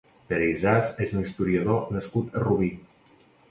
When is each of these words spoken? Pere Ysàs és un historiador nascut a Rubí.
Pere 0.29 0.45
Ysàs 0.53 0.89
és 1.07 1.13
un 1.17 1.21
historiador 1.27 1.93
nascut 1.99 2.35
a 2.41 2.45
Rubí. 2.49 2.75